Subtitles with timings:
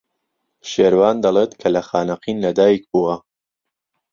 [0.71, 3.15] شێروان دەڵێت کە لە خانەقین لەدایک بووە.